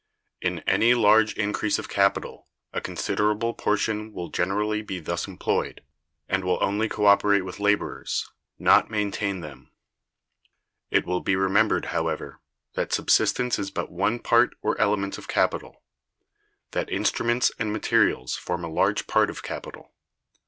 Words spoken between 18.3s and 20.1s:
form a large part of capital.